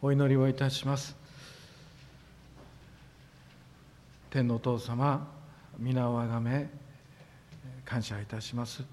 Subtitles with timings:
[0.00, 1.16] お祈りをいたします。
[4.30, 5.26] 天のお父様
[5.76, 6.70] 皆をあがめ
[7.84, 8.84] 感謝いたします。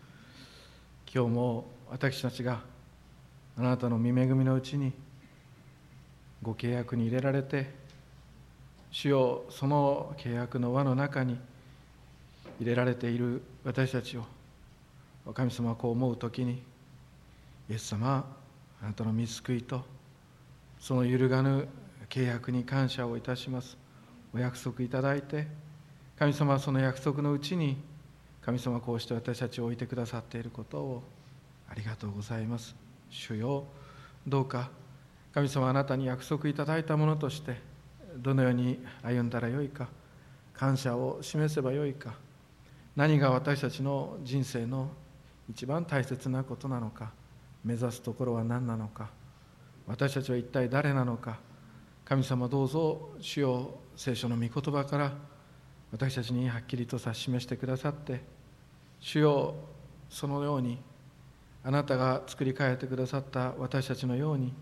[1.13, 2.59] 今日も私たちが
[3.55, 4.93] あなたの御恵みのうちに
[6.41, 7.69] ご契約に入れられて
[8.89, 11.37] 主よその契約の輪の中に
[12.59, 14.23] 入れられている私たちを
[15.35, 16.63] 神様はこう思う時に
[17.69, 18.25] イエス様
[18.81, 19.93] あなたの見救いと
[20.85, 21.67] その揺るがぬ
[22.09, 23.75] 契約に感謝をいたします。
[24.35, 25.47] お約束いただいて
[26.15, 27.81] 神様はその約束のうちに
[28.39, 31.03] 神様こうして私たちを置いてくださっていることを
[31.67, 32.75] ありがとうございます。
[33.09, 33.65] 主よ
[34.27, 34.69] どうか
[35.33, 37.59] 神様あなたに約束いただいたものとして
[38.17, 39.87] どのように歩んだらよいか
[40.53, 42.13] 感謝を示せばよいか
[42.95, 44.91] 何が私たちの人生の
[45.49, 47.11] 一番大切なことなのか
[47.63, 49.09] 目指すところは何なのか
[49.87, 51.39] 私たちは一体誰なのか。
[52.03, 55.13] 神様どうぞ主よ聖書の御言葉から。
[55.91, 58.21] 私たちにはっきりと指し示してくださって。
[58.99, 59.55] 主よ
[60.09, 60.79] そのように。
[61.63, 63.53] あなたが作り変えてくださった。
[63.57, 64.53] 私たちのように。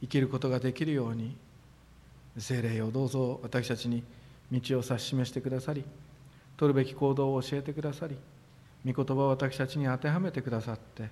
[0.00, 1.36] 生きることができるように。
[2.38, 4.02] 精霊をどうぞ私たちに
[4.50, 5.84] 道を指し示してくださり。
[6.56, 8.16] 取るべき行動を教えてくださり。
[8.84, 11.10] 御言葉を私たちに当てはめてくださって。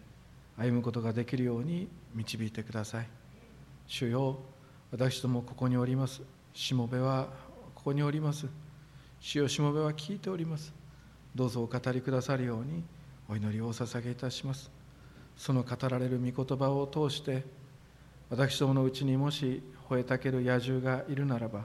[0.56, 3.19] 歩むことができるように導いてください。
[3.90, 4.38] 主よ
[4.92, 6.22] 私どもここにおります。
[6.54, 7.26] しもべは
[7.74, 8.46] ここにおります。
[9.18, 10.72] 主よしもべは聞いております。
[11.34, 12.84] どうぞお語りくださるように
[13.28, 14.70] お祈りをお捧げいたします。
[15.36, 17.42] その語られる御言葉を通して
[18.30, 21.64] 私どものうちにもし吠えたける野獣がいるならば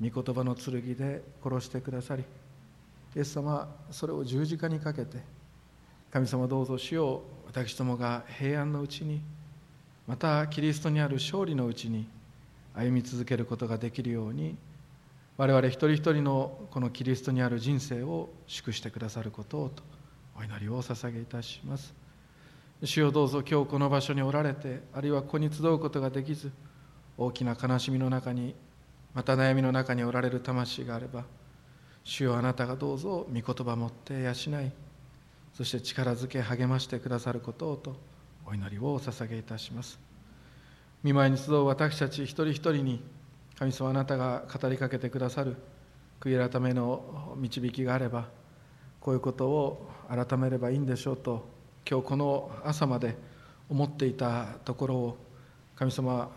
[0.00, 2.24] 御言葉の剣で殺してくださり
[3.14, 5.18] イエス様それを十字架にかけて
[6.10, 9.20] 神様どうぞ主よ私どもが平安のうちに
[10.10, 12.04] またキリストにある勝利のうちに
[12.74, 14.56] 歩み続けることができるように
[15.36, 19.84] 我々一人一人のこのキリストにある人生を祝してくださることをと
[20.36, 21.94] お祈りをお捧げいたします。
[22.82, 26.50] 主よどうぞ今日この場所におられてあるいはここに集うことができず
[27.16, 28.56] 大きな悲しみの中に
[29.14, 31.22] また悩みの中におられる魂があれば
[32.02, 34.34] 主よあなたがどうぞ御言葉を持って養い
[35.54, 38.09] そして力づけ励ましてくださることをと
[38.50, 40.00] お祈りをお捧げいたします。
[41.04, 43.00] 見舞いに集う私たち一人一人に
[43.56, 45.56] 神様あなたが語りかけてくださる
[46.18, 48.26] 悔い改めの導きがあれば
[49.00, 51.48] こういうことを改めればいいんでしょうと
[51.88, 53.16] 今日この朝まで
[53.68, 55.16] 思っていたところを
[55.76, 56.28] 神様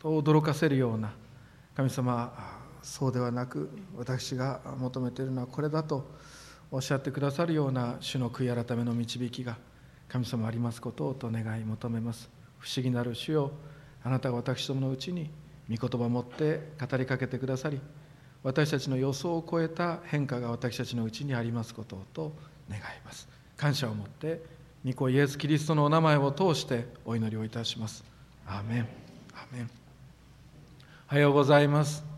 [0.00, 1.12] と驚かせるような
[1.76, 2.32] 神様
[2.82, 6.10] そうではなく私が求めているのはこれだと
[6.72, 9.56] おっしゃってくださるような主の悔い改めの導きが
[10.14, 12.30] 神様ありますことをと願い求めます。
[12.60, 13.50] 不思議なる主よ
[14.04, 15.28] あなたが私どものうちに
[15.68, 17.80] 御言葉を持って語りかけてくださり
[18.44, 22.32] 私たちの予想を超えた変化が私たちのうちにありますことをと
[22.70, 23.28] 願います。
[23.56, 24.40] 感謝を持って
[24.86, 28.04] 御子イエス・キリストのお名前を通してお祈りをいたします。
[28.46, 28.88] アーメン。
[29.34, 29.70] アーメン。
[31.10, 32.13] おはようございます。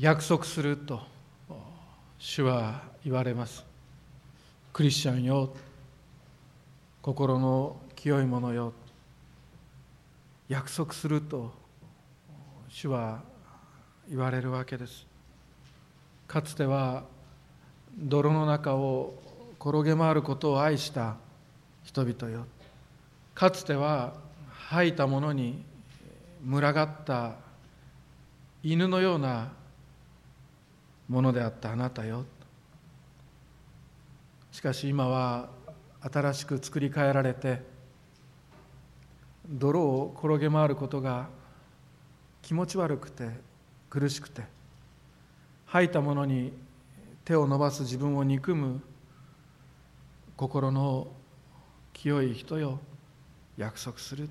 [0.00, 1.00] 約束すると
[2.18, 3.64] 主は言われます。
[4.72, 5.54] クリスチャンよ
[7.00, 8.72] 心の清いものよ。
[10.48, 11.52] 約束すると
[12.68, 13.22] 主は
[14.08, 15.06] 言われるわけです。
[16.26, 17.04] かつては
[17.96, 19.14] 泥の中を
[19.60, 21.14] 転げ回ることを愛した
[21.84, 22.46] 人々よ。
[23.32, 24.14] かつては
[24.50, 25.62] 吐いたものに
[26.44, 27.36] 群がった
[28.64, 29.52] 犬のような
[31.08, 32.24] ものであったあなたよ。
[34.52, 35.48] しかし今は
[36.00, 37.62] 新しく作り変えられて
[39.48, 41.28] 泥を転げ回ることが
[42.40, 43.30] 気持ち悪くて
[43.90, 44.42] 苦しくて
[45.66, 46.52] 吐いたものに
[47.24, 48.80] 手を伸ばす自分を憎む
[50.36, 51.08] 心の
[51.92, 52.78] 清い人よ
[53.56, 54.28] 約束する。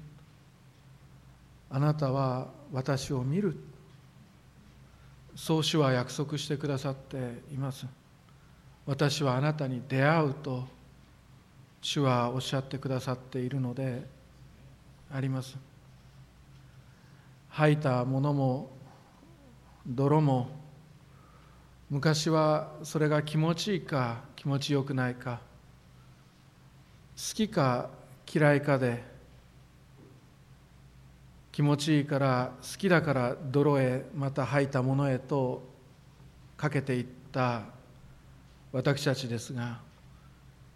[1.70, 3.58] あなたは私を見る。
[5.36, 7.86] そう主は約束してくださっています。
[8.86, 10.68] 私はあなたに出会うと
[11.82, 14.04] 主はおっしゃってくださっているので
[15.12, 15.58] あります。
[17.50, 18.72] 吐いたものも
[19.86, 20.50] 泥も
[21.90, 25.42] 昔はそれが気持ちいいか気持ちよくないか
[27.16, 27.90] 好きか
[28.34, 29.13] 嫌いかで
[31.54, 35.64] 気持ちいいから好きだから泥へまた吐いたものへと
[36.58, 37.62] かけていった
[38.74, 39.80] 私たちですが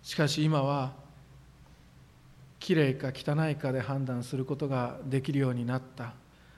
[0.02, 0.94] しかし今は
[2.60, 6.14] きれいか汚いかで判断することができるようになった。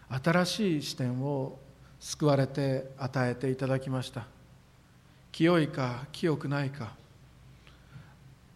[0.10, 1.60] 新しい視点を
[2.00, 4.26] 救われて与えていただきました。
[5.32, 6.94] 清いか清くないか。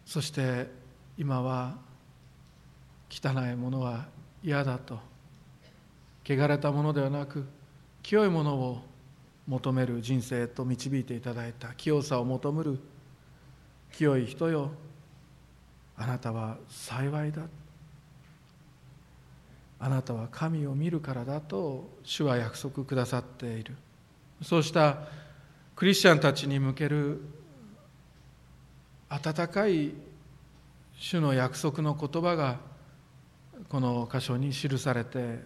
[0.05, 0.67] そして
[1.17, 1.77] 今は
[3.09, 4.05] 汚いものは
[4.43, 5.12] 嫌だと。
[6.25, 7.45] 汚れたものではなく
[8.01, 8.81] 清いものを
[9.47, 12.79] 求める人生と導いていただいた清さを求める
[13.91, 14.71] 清い人よ
[15.97, 17.43] あなたは幸いだ。
[19.79, 23.75] あなたは神を見るからだと主は約束くださっている。
[24.41, 24.97] そうした
[25.75, 27.21] クリスチャンたちに向ける
[29.09, 29.93] 温かい
[30.97, 32.59] 主の約束の言葉が
[33.69, 35.39] この箇所に記されて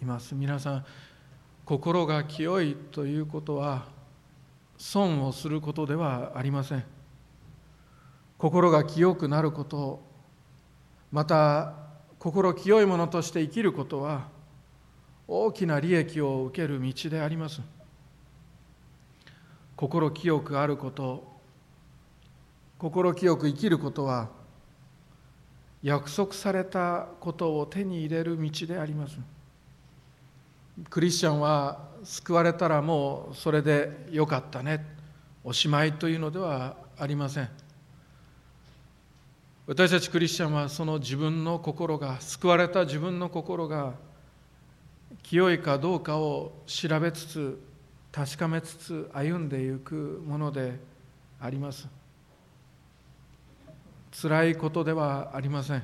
[0.00, 0.34] います。
[0.34, 0.84] 皆さん
[1.64, 3.86] 心が清いということは
[4.76, 6.84] 損をすることではありません。
[8.38, 10.02] 心が清くなること
[11.10, 11.74] また
[12.18, 14.28] 心清いものとして生きることは
[15.26, 17.60] 大きな利益を受ける道であります。
[19.76, 21.36] 心清くあること
[22.78, 24.28] 心清く生きることは
[25.82, 29.18] 約束されたことを手に入れる道であります。
[30.90, 34.84] クリスチャンは救われたらもうそれでよかったね。
[35.42, 37.48] おしまいというのではありません。
[39.66, 43.94] 私たちクリスチャンはその自分の心が救われた自分の心が
[45.22, 47.58] 清いかどうかを調べつつ
[48.12, 50.78] 確かめつつ歩んでいくもので
[51.40, 51.88] あります。
[54.12, 55.82] 辛いことではありません。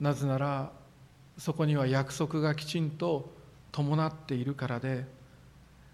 [0.00, 0.70] なぜなら
[1.36, 3.33] そこには約束がきちんと
[3.74, 5.04] 伴っているからで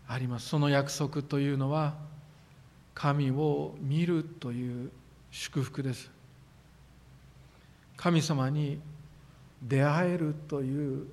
[0.06, 0.50] あります。
[0.50, 1.94] その約束というのは
[2.94, 4.90] 神を見るという
[5.30, 6.10] 祝福です。
[7.96, 8.78] 神様に
[9.62, 11.06] 出会えるという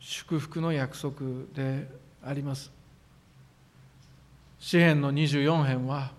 [0.00, 1.88] 祝福の約束で
[2.24, 2.72] あります。
[4.58, 6.10] 詩篇の24編は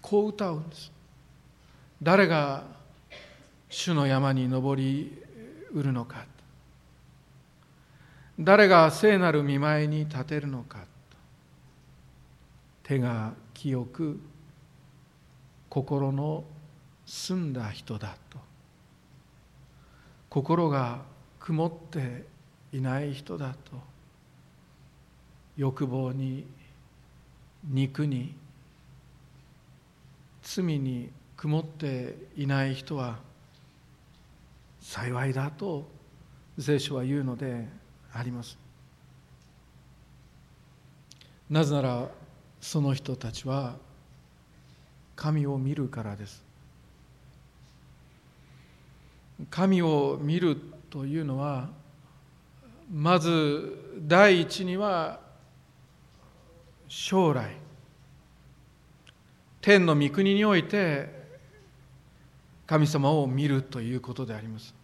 [0.00, 0.90] こう歌うんです。
[2.02, 2.64] 誰が
[3.68, 5.22] 主の山に登り
[5.74, 6.31] うるのか。
[8.38, 10.84] 誰が聖なる見舞いに立てるのか
[12.82, 14.20] 手が清く
[15.68, 16.44] 心の
[17.06, 18.38] 澄んだ人だと。
[20.28, 21.02] 心が
[21.38, 22.24] 曇って
[22.72, 23.92] いない人だと。
[25.56, 26.46] 欲望に
[27.64, 28.34] 肉に
[30.42, 33.18] 罪に曇っていない人は
[34.80, 35.86] 幸いだと
[36.58, 37.68] 聖書は言うので
[38.12, 38.58] あります。
[41.48, 42.08] なぜなら
[42.60, 43.76] その人たちは
[45.16, 46.42] 神を見るからです。
[49.50, 50.56] 神を見る
[50.90, 51.68] というのは
[52.90, 55.20] まず第一には
[56.88, 57.56] 将来。
[59.60, 61.22] 天の御国において
[62.66, 64.74] 神様を見るということであります。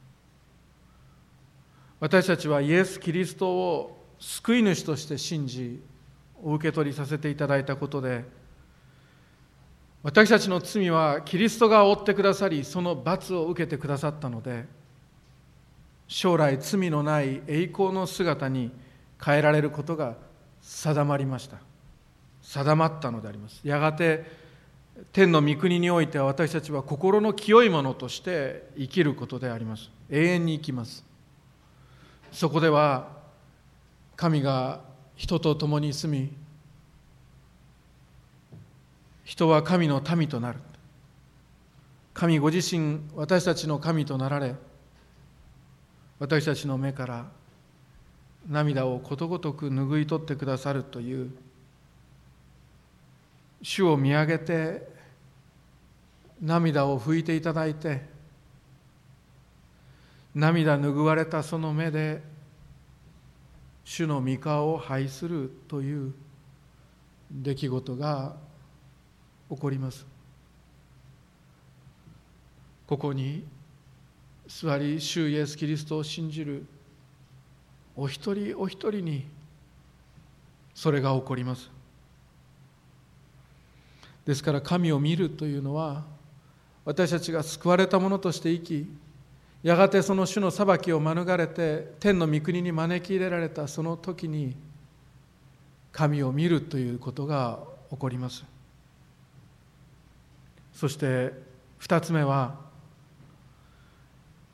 [2.01, 5.83] 私たちはイエス・キリストを救い主として信じ
[6.43, 8.25] お受け取りさせていただいたことで
[10.03, 14.65] 私たちの罪はキリストが負ってくださりその罰を受けてくださったので
[16.07, 18.71] 将来罪のない栄光の姿に
[19.23, 20.17] 変えられることが
[20.63, 21.59] 定まりました。
[22.43, 23.61] 定まったのであります。
[23.63, 24.25] やがて
[25.13, 29.91] 天の御国においては私たちは心の清いものとして生きることであります。
[30.11, 31.08] 永遠に生きます。
[32.33, 33.09] そこでは
[34.17, 34.81] 神が
[35.17, 36.33] 人と共に住み
[39.25, 40.59] 人は神の民となる。
[42.15, 44.57] 神ご自身私たちの神となられ
[46.19, 47.27] 私たちの目から
[48.49, 51.31] 涙をことごとく拭い取ってくださるという
[53.63, 54.89] 主を見上げて
[56.43, 58.03] 涙を拭いていただいて
[60.35, 62.23] 涙拭われたその目で
[63.85, 66.15] 主の御顔を拝するという
[67.31, 68.37] 出来事が
[69.51, 70.07] 起こります。
[72.87, 73.45] ここに
[74.47, 76.65] 座り主イエス・キリストを信じる
[77.97, 79.27] お一人お一人に
[80.75, 81.71] それが起こります。
[84.25, 86.05] ですから神を見るというのは
[86.85, 88.91] 私たちが救われたものとして生き
[89.63, 94.55] やがてその主の裁きを免れて天の御国に招き入れられたその時に
[95.91, 97.59] 神を見るということが
[97.91, 98.45] 起こります。
[100.73, 101.33] そして
[101.81, 102.55] 2つ目は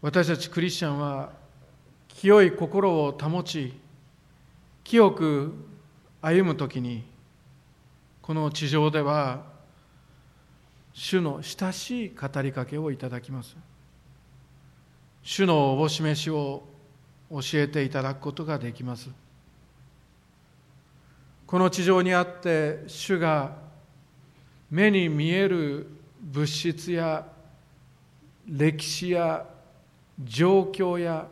[0.00, 1.32] 私たちクリスチャンは
[2.08, 3.78] 清い心を保ち
[4.84, 5.52] 清く
[6.22, 7.04] 歩む時に
[8.22, 9.42] この地上では
[10.94, 13.54] 主の親しい語りかけをいただきます。
[15.24, 16.62] 主のおぼしめしを
[17.30, 19.08] 教えていただくことができます。
[21.46, 23.56] この地上にあって主が
[24.70, 25.86] 目に見える
[26.20, 27.26] 物質や
[28.46, 29.46] 歴史や
[30.22, 31.26] 状況や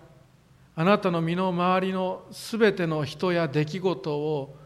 [0.75, 4.57] あなたの身の回りのすべての人や出来事を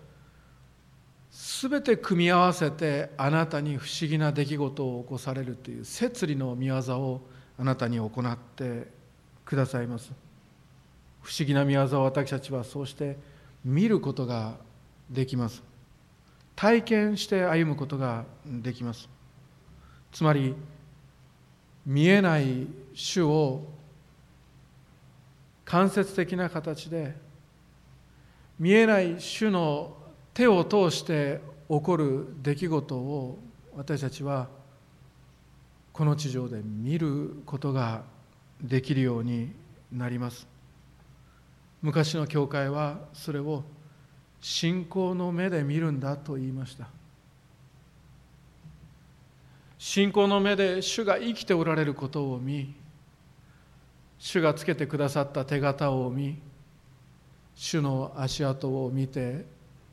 [1.32, 7.28] すべて組み合わせてあなたに不思議な出来事を起こされるという摂理の見業を
[7.58, 8.95] あなたに行って
[9.46, 10.12] くださいます。
[11.22, 13.16] 不思議な見業を私たちはそうして
[13.64, 14.56] 見ることが
[15.08, 15.62] できます。
[16.54, 19.08] 体験して歩むことができます。
[20.12, 20.54] つまり
[21.86, 23.64] 見えない主を
[25.64, 27.14] 間接的な形で
[28.58, 29.96] 見えない主の
[30.32, 33.38] 手を通して起こる出来事を
[33.76, 34.48] 私たちは
[35.92, 38.02] この地上で見ることが
[38.60, 39.52] できるように
[39.92, 40.46] なります。
[41.82, 43.62] 昔の教会はそれを
[44.40, 46.88] 信仰の目で見るんだと言いました。
[49.78, 52.74] 信仰の目で主が生きておられることを見
[54.18, 56.40] 主がつけてくださった手形を見
[57.54, 59.44] 主の足跡を見て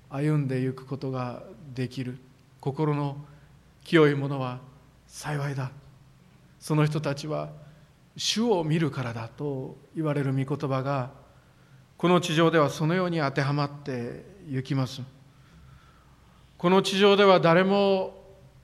[0.09, 1.43] 歩んでいくことが
[1.73, 2.17] できる。
[2.59, 3.17] 心の
[3.83, 4.59] 清いものは
[5.07, 5.71] 幸いだ。
[6.59, 7.49] その人たちは
[8.15, 11.11] 主を見るからだと言われる御言葉が
[11.97, 15.01] この地上ではそのように当てはまって行きます。
[16.57, 18.13] この地上では誰も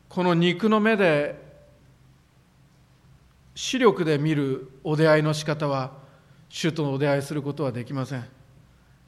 [0.08, 1.50] この肉の目で
[3.56, 5.92] 視力で見るお出会いの仕方は
[6.50, 8.26] 主とお出会いすることはできません。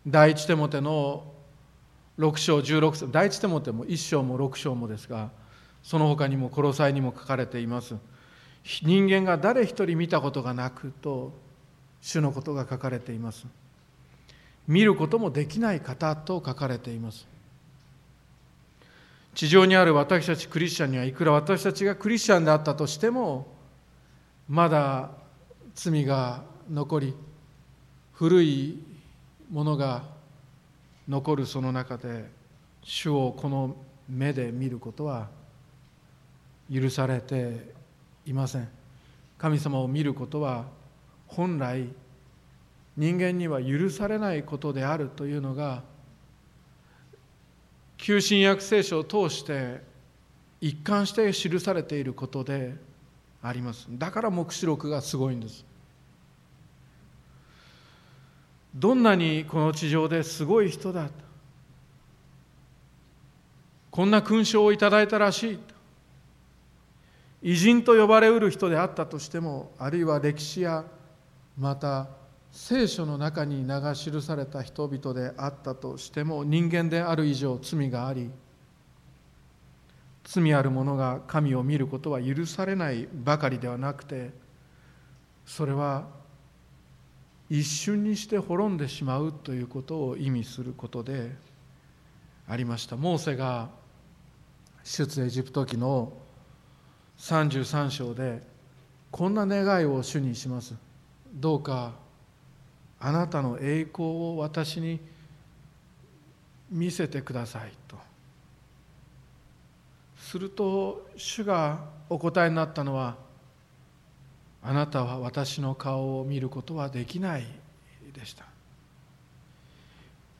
[0.07, 1.23] 第一手モての
[2.17, 5.29] 6章16章第一手モても1章も6章もですが
[5.83, 7.95] その他にも殺さいにも書かれています。
[8.63, 11.31] 人間が誰一人見たことがなくと
[12.01, 13.45] 主のことが書かれています。
[14.67, 17.27] 見ることもできない方と書かれています。
[19.33, 23.47] 地上にある私たちクリスチャンにはいくら私たちがクリスチャンであったとしても
[24.49, 25.09] まだ
[25.73, 27.13] 罪が残り
[28.13, 28.79] 古い
[29.49, 30.03] ものが
[31.07, 32.29] 残るその中で
[32.83, 33.75] 主をこの
[34.09, 35.29] 目で見ることは
[36.71, 37.73] 許されて
[38.31, 38.67] いません。
[39.37, 40.65] 神様を見ることは
[41.27, 41.87] 本来
[42.97, 45.83] 人間には許されないことであるというのが
[47.97, 49.81] 旧新約聖書を通して
[50.59, 52.75] 一貫して記されていることで
[53.41, 53.87] あります。
[53.89, 55.65] だから黙示録がすごいんです。
[58.75, 61.09] どんなにこの地上ですごい人だ
[63.89, 65.59] こんな勲章をいただいたらしい。
[67.41, 70.85] 偉人と呼ばれうる人であったとしてもあるいは歴史や
[71.57, 72.07] また
[72.51, 78.29] 聖書の中に名が記された人々であったとしても人間である以上罪があり
[80.23, 84.31] 罪ある者が神を見ることは許されないばかりではなくて
[85.45, 86.05] それは
[87.49, 91.31] 一瞬にして滅んでしまうということを意味することで
[92.47, 92.95] ありました。
[92.95, 93.69] モーセが
[94.83, 96.13] 出エジプト記の
[97.21, 98.41] 33章で
[99.11, 100.73] こんな願いを主にします。
[101.33, 101.93] どうか
[102.99, 104.99] あなたの栄光を私に
[106.71, 107.95] 見せてくださいと。
[110.17, 113.17] すると主がお答えになったのは
[114.63, 117.45] あなたは私の顔を見ることはできない
[118.13, 118.45] でした。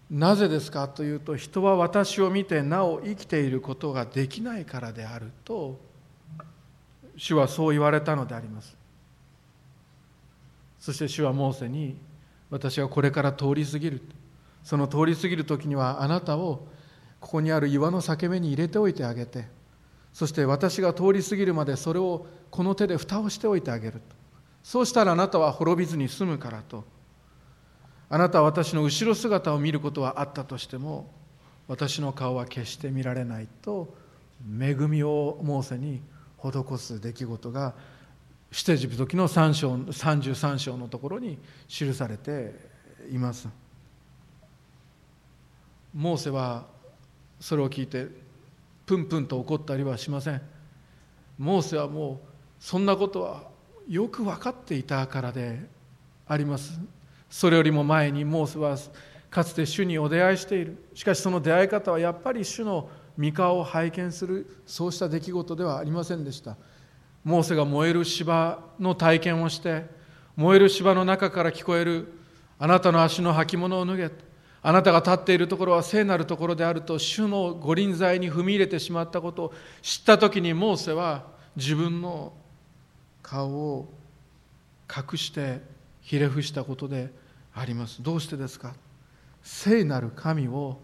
[0.10, 5.91] なぜですかというと人は私を見てなお生きていることができないからであると
[7.22, 8.76] 主はそう言われたのであります。
[10.80, 11.96] そして主はモーセに
[12.50, 14.02] 私はこれから通り過ぎる。
[14.64, 16.66] その通り過ぎる時にはあなたを
[17.20, 19.46] ここにある岩の裂け目に入れておいてあげて。
[20.12, 24.00] そして私が通り過ぎるまでそれをこの手で蓋をしておいてあげると。
[24.64, 26.84] そうしたらあなたは滅びずに済むからと。
[28.10, 31.12] あなたは私の後ろ姿を見ることはあったとしても
[31.68, 33.94] 私の顔は決して見られないと
[34.60, 36.02] 恵みをモーセに
[36.42, 37.74] 施す出来事が
[38.52, 42.54] 出エジプト記の3章33章のところに記されて
[43.10, 43.48] います。
[45.94, 46.66] モーセは
[47.40, 48.08] それを聞いて
[48.86, 50.42] プンプンと怒ったりはしません。
[51.38, 52.18] モーセはもう
[52.60, 53.44] そんなことは
[53.88, 55.60] よく分かっていたからで
[56.28, 56.80] あります。
[57.30, 58.78] それよりも前にモーセは
[59.30, 60.78] かつて主にお出会いしている。
[60.94, 62.90] しかしその出会い方はやっぱり主の
[63.20, 66.58] 御顔を拝見するそうした出来事ではありませんでした。
[67.24, 69.86] モーセが燃える芝の体験をして
[70.36, 72.14] 燃える芝の中から聞こえる
[72.58, 74.12] あなたの足の履物を脱げ
[74.64, 81.26] あなたが立っているところは聖なるところであると主の御臨在に踏み入れてしまったことを知った時にモーセは
[81.56, 82.34] 自分の
[83.22, 83.92] 顔を
[84.90, 85.62] 隠して
[86.02, 87.12] ひれ伏したことで
[87.54, 88.02] あります。
[88.02, 88.74] どうしてですか？
[89.44, 90.80] 聖なる神を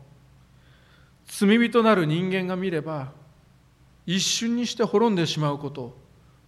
[1.27, 3.11] 罪人なる人間が見れば
[4.05, 5.97] 一瞬にして滅んでしまうことを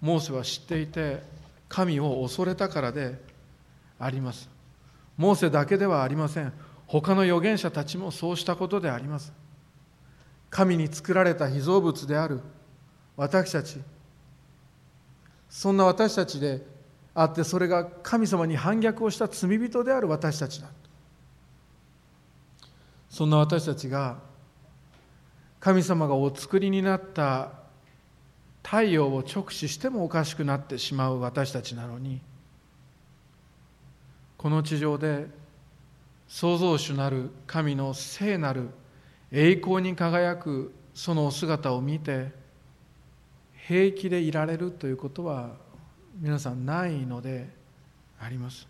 [0.01, 1.21] モーセは知っていて
[1.67, 3.21] 神を恐れたからで
[3.99, 4.49] あります。
[5.17, 6.53] モーセだけではありません。
[6.87, 9.33] 他の預言者たちもそうしたことであります。
[10.49, 12.39] 神に作られた被造物である。
[13.17, 13.77] 私たち。
[15.49, 16.65] そんな私たちで
[17.13, 20.69] あってそれが神様に反逆をした罪人である私たちだ。
[23.09, 24.19] そんな私たちが
[25.59, 27.51] 神様がお作りになった
[28.63, 32.21] 太陽を直視してもおかしくなってしまう私たちなのに
[34.37, 35.27] この地上で
[36.27, 38.69] 創造主なる神の聖なる
[39.31, 42.31] 栄光に輝くそのお姿を見て
[43.67, 45.51] 平気でいられるということは
[46.19, 47.49] 皆さんないので
[48.19, 48.67] あります。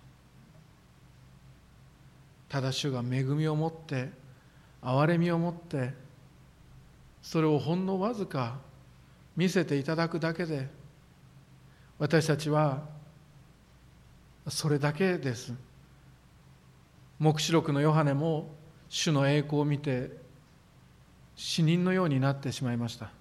[2.49, 4.09] ただ主が恵みを持って
[4.81, 5.93] 憐れみを持って
[7.21, 8.57] それをほんのわずか
[9.35, 10.67] 見せていただくだけで
[11.97, 12.81] 私たちは
[14.47, 15.53] それだけです。
[17.19, 18.49] 黙示録のヨハネも
[18.87, 20.11] 主の栄光を見て
[21.35, 23.11] 死人のようになってしまいました。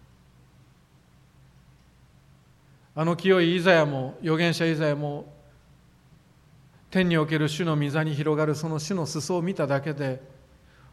[2.94, 5.32] あの清いイザヤも預言者イザヤも
[6.90, 10.20] 天における主の御座に広がるその主の裾を見ただけで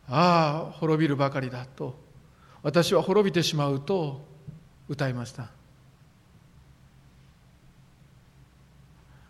[0.07, 2.04] ああ滅びるばかりだと
[2.65, 4.25] 私は滅びてしまうと
[4.89, 5.51] 歌いました。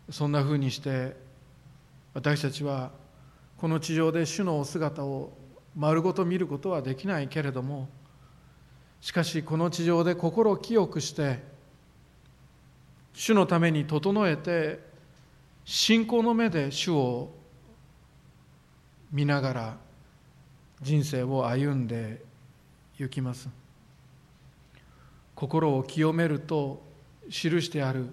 [0.09, 1.17] そんなふうにして
[2.13, 2.91] 私たちは
[3.57, 5.33] この地上で主のお姿を
[5.75, 7.89] 丸ごと見ることはできないけれども
[9.01, 11.43] しかしこの地上で心を清くして
[13.11, 14.79] 主のために整えて
[15.65, 17.33] 信仰の目で主を
[19.11, 19.77] 見ながら
[20.81, 22.24] 人生を歩んで
[22.97, 23.49] 行きます。
[25.35, 26.81] 心を清めると
[27.29, 28.07] 記してある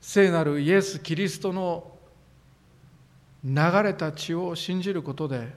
[0.00, 1.90] 聖なるイエス・キリストの
[3.42, 5.52] 流れた血を信じることで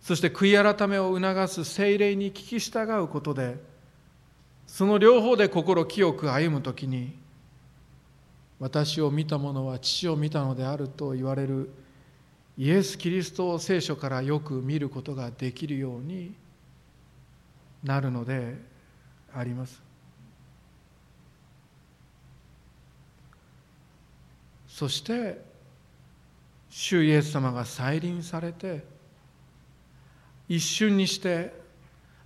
[0.00, 3.56] そして悔い改めを促す聖霊に聞き従うことで
[4.66, 7.16] その両方で心清く歩む時に
[8.60, 11.70] 私を見た者は父を見たのであると言われる
[12.58, 16.34] イエス・キリストを聖書からよく見ることができるように
[17.84, 18.56] なるので
[19.32, 19.80] あります。
[24.66, 25.40] そして
[26.68, 28.84] 主イエス様が再臨されて
[30.48, 31.52] 一瞬にして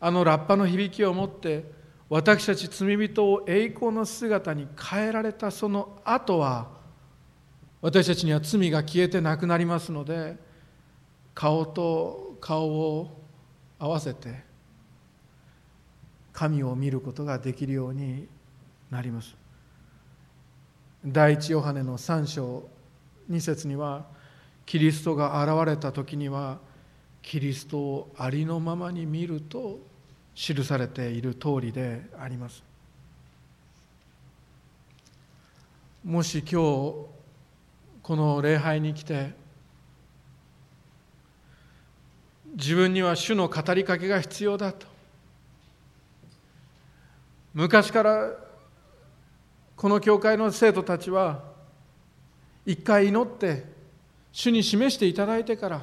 [0.01, 1.65] あのラッパの響きを持って
[2.09, 6.82] 私たち罪人を栄光の姿に変えられたその後は
[7.83, 10.37] 私たちには罪が消えてなくなりますので
[11.35, 13.21] 顔と顔を
[13.79, 14.45] 合わせて
[16.33, 18.27] 神を見ることができるように
[18.91, 19.35] なります。
[21.05, 22.69] 第一ヨハネの3章
[23.29, 24.07] 2節には
[24.65, 26.59] キリストが現れた時には
[27.23, 29.81] キリストをありのままに見ると
[30.35, 32.63] 記されている通りであります。
[36.05, 37.22] もし今日
[38.03, 39.31] この礼拝に来て
[42.55, 44.87] 自分には主の語りかけが必要だと。
[47.55, 48.31] 昔から
[49.77, 51.45] この教会の生徒たちは
[52.65, 53.65] 一回祈って
[54.33, 55.83] 主に示していただいてから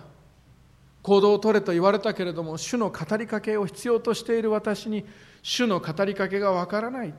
[1.01, 5.05] 行動を取れと言われたけれども主の語りかけを必要としている私に
[5.41, 7.13] 主の語りかけがわからない。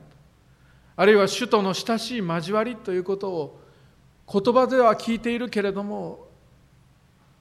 [0.95, 3.60] あるいは主との親しい交わりということを
[4.29, 6.27] 言葉では聞いているけれども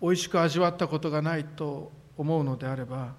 [0.00, 3.14] おいしく味わったことがないと思うのであれば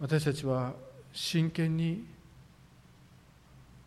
[0.00, 0.74] 私たちは
[1.12, 2.04] 真剣に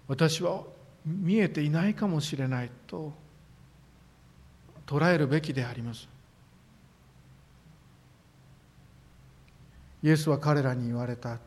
[0.08, 0.64] 私は
[1.06, 3.14] 見えていないかもしれないと
[4.88, 6.10] 捉えるべきであります。
[10.02, 11.38] イエスは彼らに言われた。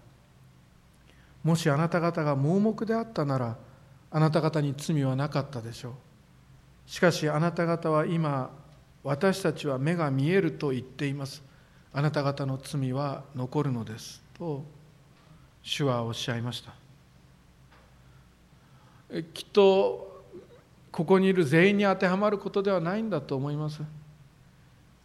[1.42, 3.56] もしあなた方が盲目であったなら
[4.12, 5.92] あなた方に罪はなかったでしょう。
[6.86, 8.50] しかしあなた方は今
[9.02, 11.42] 私たちは目が見えると言っています。
[11.94, 14.22] あなた方の罪は残るのです。
[14.38, 14.64] と
[15.62, 16.74] 主はおっしゃいました。
[19.32, 20.22] きっと
[20.90, 23.80] ここにいる全員に当てはまることではないんだと思います。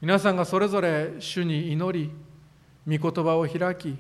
[0.02, 2.12] 皆さんがそれぞれ主に祈
[2.86, 3.98] り御言葉を開き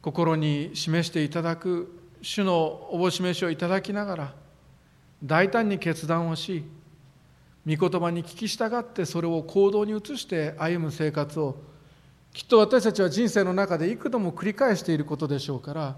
[0.00, 4.34] 心に示していただく主のおぼしめしをいただきながら
[5.22, 6.64] 大胆に決断をし
[7.66, 11.56] 御言葉に聞き従ってそれを行動に移して歩む生活を
[12.32, 15.96] きっと私たちは人生の中で幾度も繰り返していることでしょうから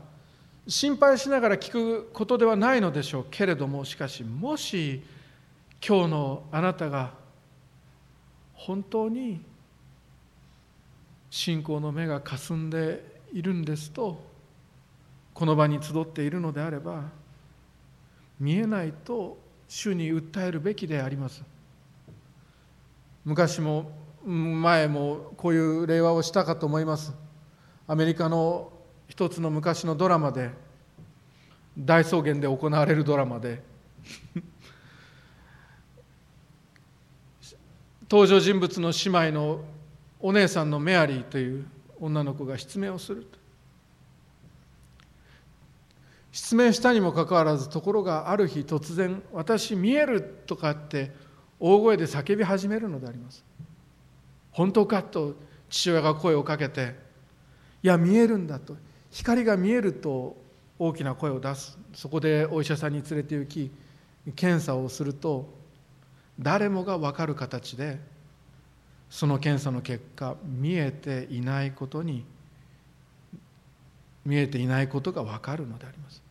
[0.67, 3.27] 心配しながら聞くことではないのでしょう。
[3.31, 5.03] けれどもしかしもし
[5.87, 7.13] 今日のあなたが
[8.55, 9.43] 本当に
[11.29, 14.34] 信仰の目がかすんでいるんですと
[15.35, 17.03] この場に集っているのであれば
[18.39, 19.37] 見えないと
[19.69, 21.43] 主に訴えるべきであります。
[23.25, 23.91] 昔も
[24.25, 27.13] 前もこういう令和をしたかと思います。
[27.87, 28.73] アメリカの
[29.09, 30.51] 一つの昔のドラマで
[31.77, 33.63] 大草原で行われるドラマで
[38.09, 39.65] 登場人物の姉妹の
[40.21, 41.67] お姉さんのメアリーという
[42.01, 43.44] 女の子が失明をすると。
[46.35, 51.13] 失明したにもかかわらずところがある日突然「私見える」とかって
[51.61, 53.45] 大声で叫び始めるのであります。
[54.51, 55.37] 本当かと
[55.71, 56.97] 父親が声をかけて
[57.85, 58.77] 「いや見えるんだ」と
[59.13, 60.37] 光が見えると
[60.77, 61.79] 大きな声を出す。
[61.93, 63.71] そこでお医者さんに連れて行き
[64.35, 65.49] 検査をすると
[66.41, 68.01] 誰もが分かる形で
[69.09, 72.25] その検査の結果見えていないことに
[74.25, 76.24] 見えていないことが分かるのであります。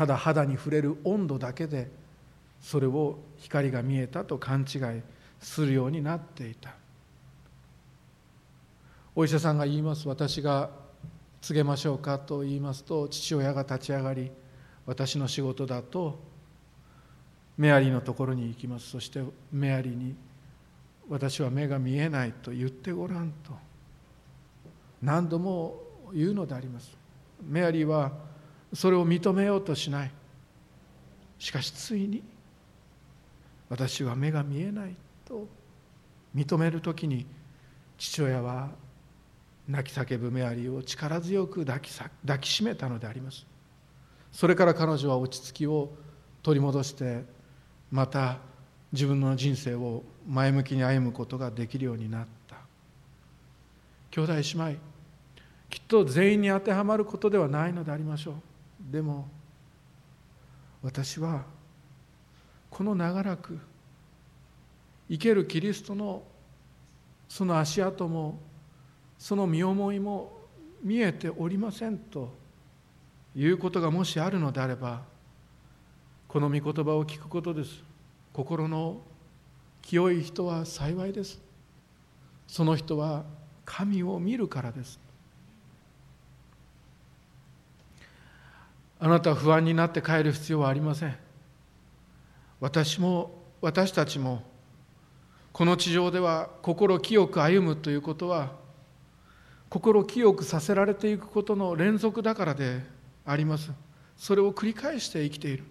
[0.00, 1.90] ただ肌に触れる温度だけで
[2.58, 5.02] それを光が見えたと勘違い
[5.38, 6.74] するようになっていた。
[9.14, 10.08] お医者さんが言います。
[10.08, 10.70] 私が
[11.42, 14.30] 告げましょうかと言いますと父親が立ち上がり
[14.86, 16.18] 私の仕事だと
[17.58, 18.88] メアリーのところに行きます。
[18.88, 19.20] そして
[19.52, 20.14] メアリーに
[21.10, 23.52] 私は目が見えないと言ってごらんと。
[25.02, 25.78] 何度も
[26.14, 26.96] 言うのであります。
[27.46, 28.30] メアリーは
[28.72, 30.10] それを認めようとしない。
[31.38, 32.22] しかしついに
[33.68, 35.48] 私は目が見えないと
[36.34, 37.24] 認める時に
[37.96, 38.68] 父親は
[39.68, 43.46] 泣き叫ぶメアリーを力強く抱き抱きしめたのであります。
[44.32, 45.90] それから彼女は落ち着きを
[46.42, 47.24] 取り戻して
[47.90, 48.38] また
[48.92, 52.56] 自分の人生を前向きに歩むことができるようになった。
[54.10, 54.40] 兄弟姉
[54.72, 54.74] 妹
[55.68, 58.34] きっと全員に当てはまることではないのでありましょう。
[58.80, 59.28] でも
[60.82, 61.44] 私は
[62.70, 63.58] この長らく
[65.08, 66.22] 生けるキリストの
[67.28, 68.38] その足跡も
[69.18, 70.32] その身思いも
[70.82, 72.32] 見えておりませんと
[73.34, 75.02] いうことがもしあるのであれば
[76.26, 77.82] この御言葉を聞くことです。
[78.32, 79.00] 心の
[79.82, 81.40] 清い人は幸いです。
[82.46, 83.24] その人は
[83.64, 84.98] 神を見るからです。
[89.00, 91.16] あなたは不安になって帰る必要はありません。
[92.60, 94.42] 私も私たちも
[95.52, 98.52] この地上では心清く歩むということは
[99.70, 102.82] 心清くさせられていくことの連続だからで
[103.24, 103.72] あります。
[104.18, 105.64] それを繰り返して生きている。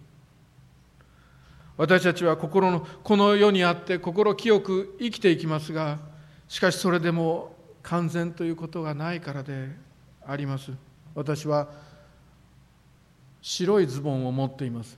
[1.78, 6.00] 私たちは心のこの世にあって心清く生きていきますが
[6.48, 9.70] しかしそれでも完全ということがないからで
[10.26, 10.72] あります。
[11.14, 11.70] 私は
[13.42, 14.98] 白いズボンを持っています。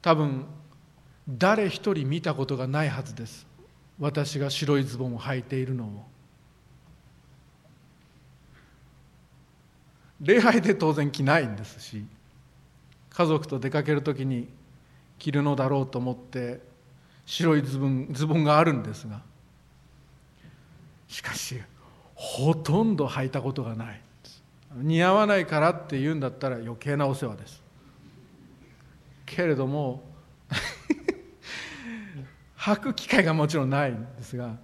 [0.00, 0.46] 多分
[1.28, 3.46] 誰一人見たことがないはずです。
[3.98, 6.12] 私が白いズボンを履いているのを。
[10.22, 12.06] 礼拝で当然着ないんですし
[13.10, 14.48] 家族と出かける時に
[15.18, 16.60] 着るのだろうと思って
[17.26, 19.20] 白いズボンズボンがあるんですが
[21.08, 21.60] しかし
[22.14, 24.00] ほとんど履いたことがない。
[24.76, 27.62] 似合わないからって言うんだったら余計なお世話です。
[29.26, 30.02] けれども
[32.56, 34.56] 履く機会がもちろんないんですが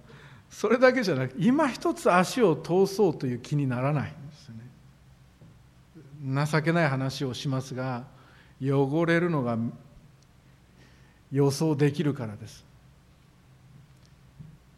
[0.49, 6.45] それだけじゃなく今一つ足を通そうという気にならないんですよね。
[6.45, 8.05] 情けない話をしますが
[8.61, 9.57] 汚れるのが
[11.31, 12.65] 予想できるからです。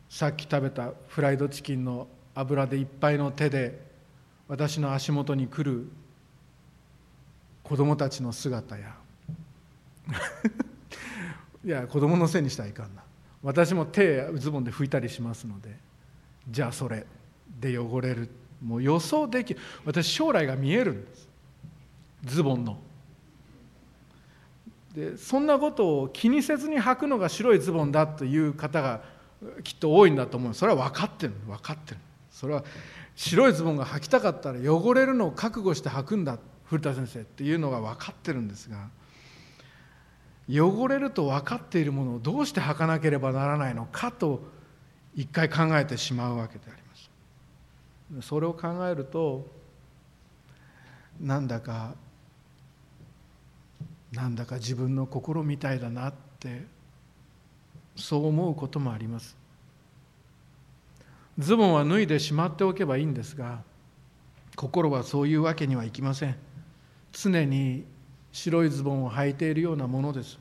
[0.10, 3.91] さっき食べたフライドチキンの油でいっぱいの手で
[4.48, 5.88] 私の足元に来る
[7.64, 8.96] 子供たちの姿や。
[11.64, 13.04] いや子供のせいにしたらいかんな。
[13.44, 15.78] 私も手やズボンで拭いたりしますので。
[16.50, 17.06] じゃあそれ
[17.60, 18.30] で汚れる。
[18.62, 21.30] もう予想できる私将来が見えるんです。
[22.26, 22.78] ズボンの。
[24.94, 29.02] でそんなことを気にせずに履くのが白いズボンだという方が
[29.64, 30.54] きっと多いんだと思う。
[30.54, 31.34] それは分かってる。
[31.48, 31.98] 分かってる。
[32.32, 32.64] それは
[33.22, 38.90] 白いズボンが履きたかったら汚れるのを覚悟して履くんだ古田先生っていうのが分かってるんですが
[40.50, 44.42] 汚れると分かっているものをどうして履かなければならないのかと
[45.16, 48.28] 一回考えてしまうわけであります。
[48.28, 49.46] それを考えると
[51.20, 51.94] なんだか
[54.12, 56.66] なんだか自分の心みたいだなって
[57.96, 59.41] そう思うこともあります。
[61.40, 63.64] ズボンは脱いでしまっておけばいいんですが
[64.56, 66.36] 心はそういうわけにはいきません。
[67.14, 67.86] 常に
[68.32, 70.40] 白いズボンを履いているようなものです。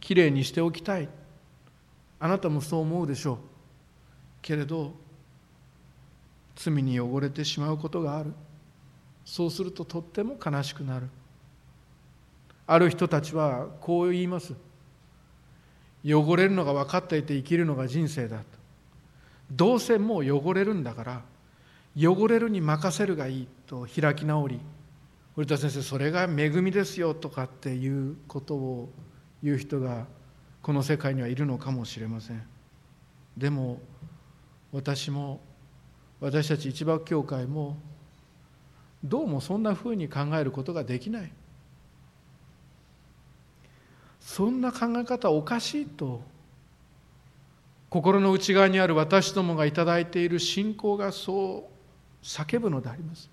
[0.00, 1.08] きれいにしておきたい。
[2.18, 3.38] あなたもそう思うでしょう。
[4.42, 4.92] けれど
[6.54, 8.32] 罪に汚れてしまうことがある。
[9.24, 11.08] そうするととっても悲しくなる。
[12.66, 14.54] ある人たちはこう言います。
[16.04, 18.44] 汚れるのが分かっていて生きるのが人生だと。
[19.50, 21.22] どうせもう汚れるんだから
[21.96, 24.60] 汚れるに任せるがいいと開き直り
[25.34, 28.88] 古田先生それが恵みですよとかっていうことを
[29.42, 30.06] 言う人が
[30.62, 32.42] この世界にはいるのかもしれません。
[33.36, 33.78] でも
[34.72, 35.40] 私も
[36.20, 37.76] 私たち一幕教会も
[39.04, 41.30] どうもそんなふうに考えることができない。
[44.20, 46.22] そんな考え方おかしいと
[47.88, 49.72] 心の内側にある私どもがいい
[50.06, 53.30] ている信仰がそう叫ぶのであります。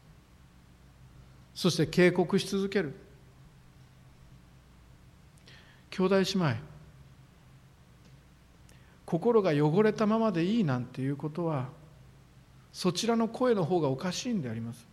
[1.56, 2.94] そして警告し続ける。
[5.90, 6.56] 兄弟姉妹
[9.06, 11.70] 心が汚れたままでいいなんていうことは
[12.72, 14.88] そちらの声の方がおかしいんであります。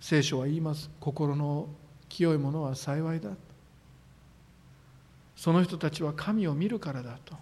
[0.00, 0.90] 聖書は言います。
[0.98, 1.68] 心の
[2.08, 3.30] 清いものは幸いだ。
[5.42, 7.34] その人たちは神を見るからだと。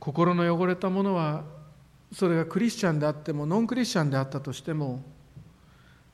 [0.00, 1.44] 心の汚れたものは
[2.10, 5.02] それがクリスチャンであってもノンクリスチャンであったとしても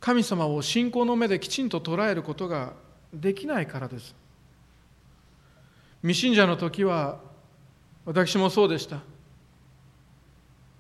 [0.00, 2.72] 神様を信仰の目できちんと捉えることが
[3.14, 4.12] できないからです。
[6.00, 7.20] 未信者の時は
[8.04, 9.02] 私もそうでした。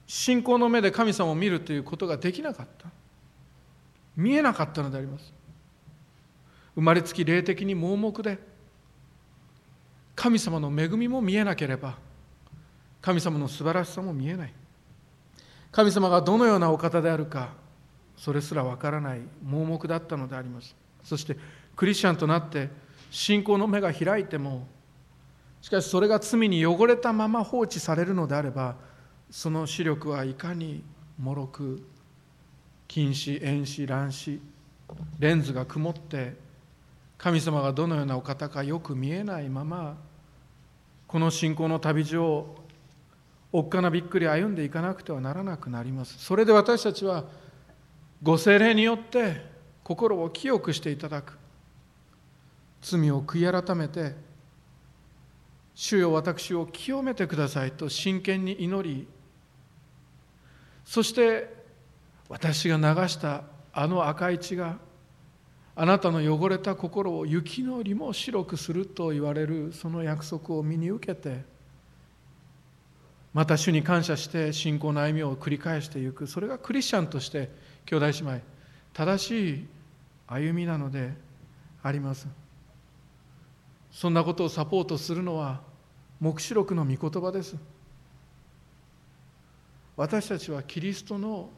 [0.08, 2.88] 信仰の目で神様を見るということができなかった。
[4.16, 5.32] 見えなかったのであります。
[6.74, 8.38] 生まれつき霊的に盲目で
[10.14, 11.98] 神様の恵みも見えなければ
[13.00, 14.54] 神様の素晴らしさも見えない。
[15.72, 17.50] 神様がどのようなお方であるか
[18.16, 20.76] それすらわからない盲目だったのであります。
[21.02, 21.36] そして
[21.74, 22.68] クリスチャンとなって
[23.10, 24.66] 信仰の目が開いても
[25.60, 28.76] しかしそれが罪に汚れたまま放置されるのであれば
[29.30, 30.82] その視力はいかに
[31.18, 31.84] もろく
[32.86, 34.40] 近視遠視乱視
[35.18, 36.34] レンズが曇って
[37.22, 39.96] 神様がどのようなお方かよく見えないまま
[41.06, 42.56] この信仰の旅路を
[43.52, 46.18] おっかなびっくり歩んでいかなくてはならなくなります。
[46.18, 47.24] それで私たちは
[48.24, 49.46] ご精霊によって
[49.84, 51.38] 心を清くしていただく。
[52.80, 54.16] 罪を悔い改めて
[55.76, 59.06] 主よ私を清めてくださいと真剣に祈り
[60.84, 61.54] そして
[62.28, 64.78] 私が流したあの赤い血が
[65.74, 71.50] あなたの汚れた心を雪のりも白くすると言われるその約束を身に受けて
[73.32, 76.26] また主に感謝して信仰の歩みを繰り返していく。
[76.26, 77.50] それがクリスチャンとして
[77.86, 78.40] 兄弟姉妹
[78.92, 79.66] 正しい
[80.26, 81.14] 歩みなので
[81.82, 82.28] あります。
[83.90, 85.62] そんなことをサポートするのは
[86.20, 87.56] 黙示録の御言葉です。
[89.96, 91.48] 私たちはキリストの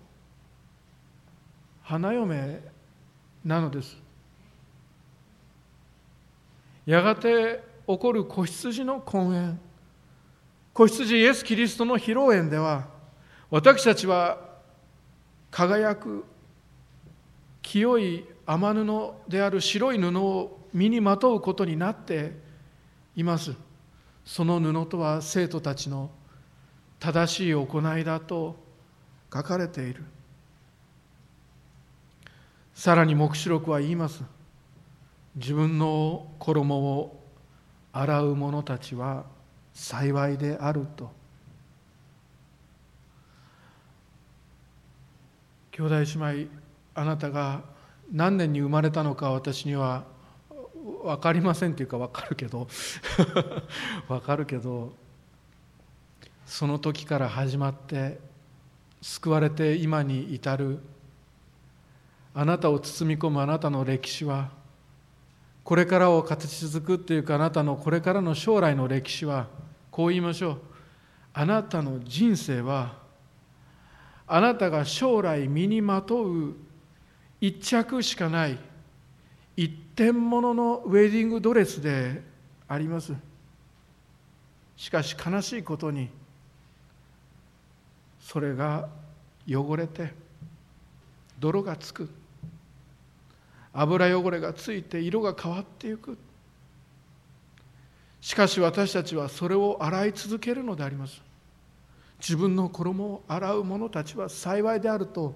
[1.83, 2.61] 花嫁
[3.45, 4.04] なのです。
[6.87, 9.59] やがて起こる子羊の婚宴
[10.73, 12.87] 子羊イエス・キリストの披露宴では
[13.51, 14.39] 私たちは
[15.51, 16.25] 輝く
[17.63, 22.33] 清い雨布である白い布を身にまとうことになって
[23.17, 23.55] います。
[24.25, 26.11] その布とは生徒たちの
[26.99, 28.57] 正しい行いだと
[29.33, 30.05] 書かれている。
[32.75, 34.25] さらに黙示録は言います。
[35.37, 37.21] 自分の衣を
[37.93, 39.25] 洗う者たちは
[39.73, 41.11] 幸いであると。
[45.73, 46.51] 兄弟姉妹
[46.95, 47.63] あなたが
[48.13, 50.05] 何年に生まれたのか私には
[51.03, 52.69] 分かりませんっていうか分かるけど。
[54.07, 54.93] 分かるけど
[56.47, 58.21] その時から始まって
[59.03, 60.79] 救われて今に至る。
[62.37, 64.51] あなたを包み込むあなたの歴史は
[65.65, 69.49] これからを形作くっていうかあなたのこれからの将来の歴史は
[69.91, 70.61] こう言いましょう。
[71.33, 72.99] あなたの人生は
[74.27, 76.55] あなたが将来身にまとう
[77.41, 78.59] 一着しかない
[79.57, 82.23] 一点物のウェディングドレスで
[82.69, 83.15] あります。
[84.77, 86.09] しかし悲しいことに
[88.21, 88.89] それが
[89.49, 90.13] 汚れて
[91.39, 92.09] 泥がつく。
[93.75, 96.17] 油汚れがついて色が変わっていく。
[98.21, 101.21] しかし私たちはそれを洗い続けるのであります。
[102.21, 105.35] 自分の衣を洗う者たちは幸いであると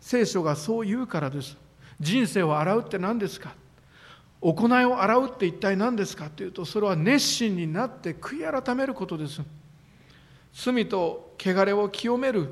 [0.00, 1.56] 聖書がそう言うからです。
[2.00, 3.54] 人生を洗うって何ですか？
[4.40, 9.40] 行いを洗うって一体何ですかというとそれは熱心になって悔い改めることです。
[10.52, 12.48] 罪と汚れを清める。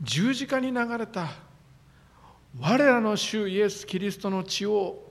[0.00, 1.28] 十字架に流れた
[2.58, 5.10] 我らの主イエス・キリストの血を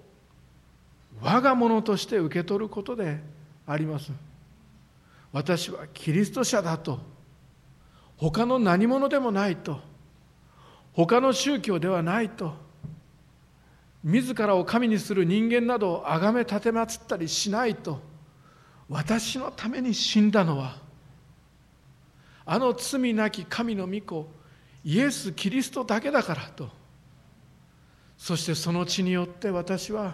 [1.22, 3.20] 我がものとして受け取ることで
[3.66, 4.12] あります。
[5.32, 7.00] 私はキリスト者だと。
[8.18, 9.80] 他の何者でもないと。
[10.94, 12.54] 他の宗教ではないと。
[14.04, 18.00] 自らを神にする人間などを崇め立てまつったりしないと。
[18.90, 20.78] 私のために死んだのは。
[22.46, 24.28] あの罪なき神の御子
[24.84, 26.79] イエス・キリストだけだからと。
[28.20, 30.14] そしてその血によって私は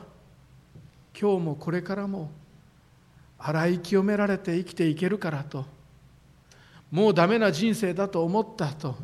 [1.19, 2.29] 今日もこれからも
[3.39, 5.65] 洗い清められて生きていけるからと
[6.91, 8.95] もうダメな人生だと思ったと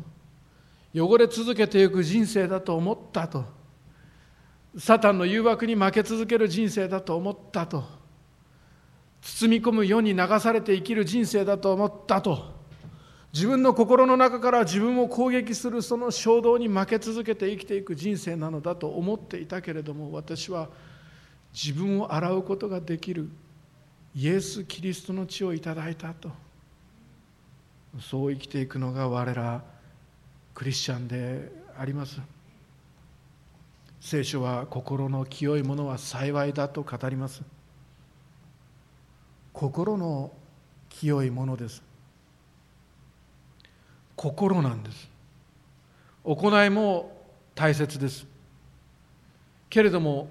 [0.94, 3.44] 汚れ続けていく人生だと思ったと
[4.78, 7.84] サタンの誘惑に負け続ける人生だと思ったと
[9.20, 12.51] 包み込む世に流されて生きる人生だと思ったと
[13.32, 20.68] 自分の心の中から自分を攻撃するその衝動に負け続けて生きていく人生なのだと思っていたけれども私は
[21.54, 23.30] 自分を洗うことができる
[24.14, 26.30] イエス・キリストの血をいただいたと。
[28.00, 29.62] そう生きていくのが我ら
[30.54, 32.20] クリスチャンであります。
[34.00, 37.42] 聖書は心の清いものは幸いだと語ります。
[39.52, 40.32] 心の
[40.90, 41.91] 清いものです。
[44.16, 45.08] 心なんです。
[46.24, 47.12] 行いも
[47.54, 48.26] 大切です。
[49.68, 50.28] けれども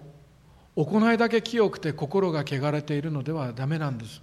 [0.76, 4.22] 行いだけ清くて心が汚れているのではダメなんです。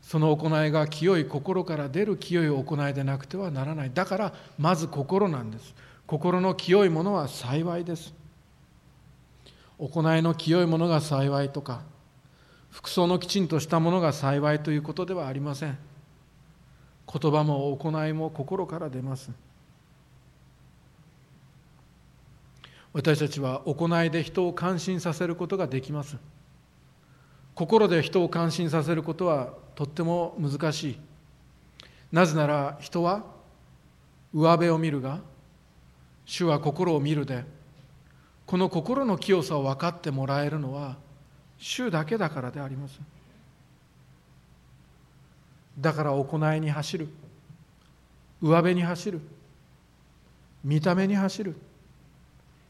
[0.00, 3.90] その行いが清い心から出る清い行いでなくてはならない。
[3.92, 5.74] だからまず心なんです。
[6.06, 8.14] 心の清いものは幸いです。
[9.78, 11.82] 行いの清いものが幸いとか
[12.70, 15.78] 服装のきちんとしたものが幸いということではありません。
[17.12, 19.30] 言葉も行いも心から出ます。
[22.92, 26.16] 私たちは行いで人を感心させることができます。
[27.54, 30.98] 心で人を感心させることはとっても難しい。
[32.10, 33.24] なぜなら人は
[34.32, 35.20] 上辺を見るが
[36.24, 37.44] 主は心を見るで
[38.46, 40.96] この心の清さを分かってもらえるのは
[41.58, 43.00] 主だけだからであります。
[45.78, 47.08] だから行いに走る。
[48.40, 49.20] 上辺に走る。
[50.64, 51.56] 見た目に走る。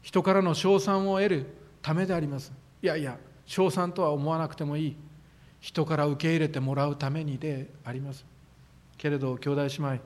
[0.01, 1.45] 人からの称賛を得る
[1.81, 2.51] ためであります。
[2.81, 4.95] いやいや称賛とは思わなくてもいい。
[5.59, 8.25] 人から受け入れてもらうためにであります。
[8.97, 9.99] けれど兄弟姉妹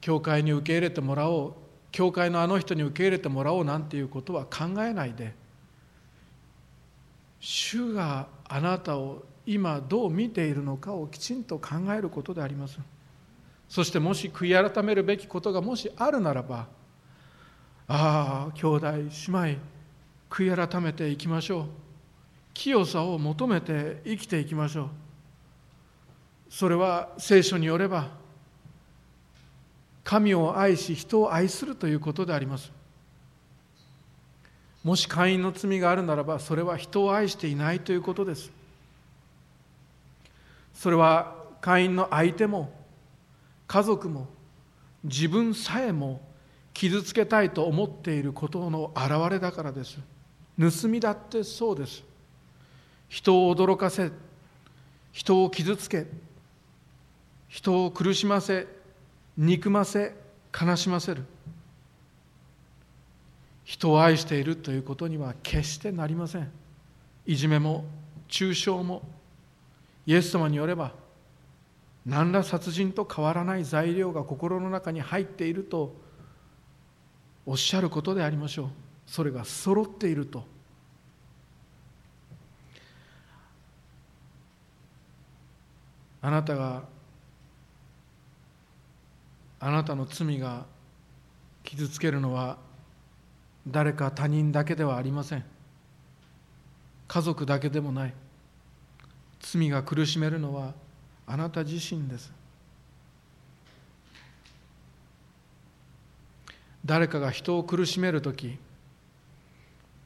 [0.00, 1.54] 教会に受け入れてもらおう。
[1.92, 5.34] 教会のあの人に受け入れてもらおうなんていうことは考えないで。
[7.40, 12.78] 主があなたを今どう見ているのかをきちんと考えることであります。
[13.68, 16.66] そしてもし悔い改めるべきことがもしあるならば
[17.86, 19.58] ああ兄弟姉妹
[20.28, 21.64] 悔い改めていきましょう。
[22.52, 24.88] 清さを求めて生きていきましょう。
[26.50, 28.08] それは聖書によれば
[30.02, 32.72] 神を愛し人を愛するということであります。
[34.82, 38.50] もし会員の罪があるならばそれは人を愛していないということです。
[40.80, 42.72] それは会員の相手も
[43.66, 44.28] 家族も
[45.04, 46.22] 自分さえも
[46.72, 49.98] 傷つけたいと思っていることの表れだからです。
[50.58, 52.02] 盗みだってそうです。
[53.10, 54.10] 人を驚かせ
[55.12, 56.06] 人を傷つけ
[57.46, 58.66] 人を苦しませ
[59.36, 60.14] 憎ませ
[60.58, 61.24] 悲しませる。
[63.64, 66.50] 人を愛しているということには決してなりません。
[67.26, 67.84] いじめも
[68.28, 69.02] 中傷も
[70.06, 70.92] イエス様によれば
[72.06, 75.94] 何ら殺人と変わらない材料が心の中に入っていると
[77.46, 78.68] おっしゃることでありましょう。
[79.06, 80.44] それが揃っていると。
[86.22, 86.84] あなたが
[89.58, 90.64] あなたの罪が
[91.64, 92.58] 傷つけるのは
[93.66, 95.44] 誰か他人だけではありません。
[97.08, 98.14] 家族だけでもない。
[99.40, 100.74] 罪が苦しめるのは
[101.26, 102.32] あなた自身です。
[106.84, 108.56] 誰かが人を苦しめる時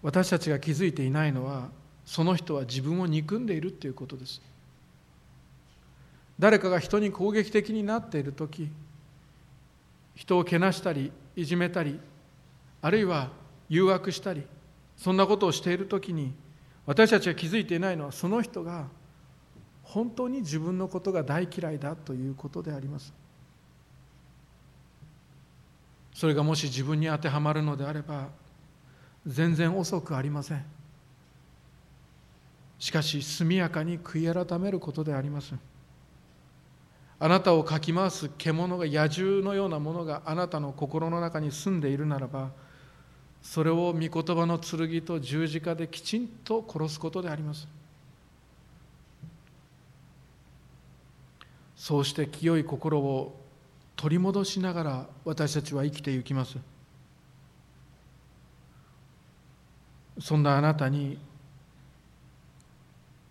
[0.02, 1.68] 私たちが気づいていないのは
[2.04, 4.42] その人は自分を憎んでいるということです。
[6.38, 8.68] 誰かが人に攻撃的になっている時
[10.14, 12.00] 人をけなしたりいじめたり
[12.82, 13.30] あるいは
[13.68, 14.42] 誘惑したり
[14.96, 16.32] そんなことをしている時に
[16.86, 18.86] 私たちが気づいていないのはその人が
[19.94, 23.12] 本当に自分のことが大嫌いだということであります。
[26.12, 28.26] それがもし自分に当てはまるのであれば
[29.24, 30.64] 全然遅くありません。
[32.80, 35.54] しかし速やかに悔い改めることであります。
[37.20, 42.50] あなたをかき回す獣が野獣のようなものがあなたの心の中に住んでいるならば
[43.40, 47.68] それを御言葉の剣と十字架できちんと殺すことであります。
[51.84, 53.38] そうして清い心を
[53.94, 56.56] 取り戻しながら私たちは生きていきます。
[60.18, 61.18] そんなあなたに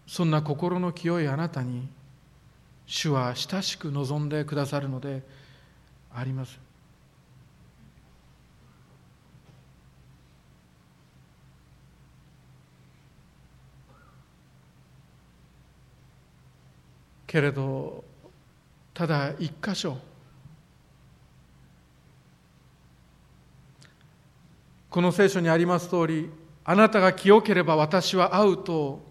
[0.06, 1.88] そんな心の清いあなたに
[2.86, 5.24] 主は親しく望んでくださるので
[6.14, 6.60] あります。
[17.26, 18.13] けれど
[18.94, 19.98] ただ一箇所。
[24.90, 26.30] この聖書にあります通り
[26.64, 29.02] あなたが清ければ私は会うと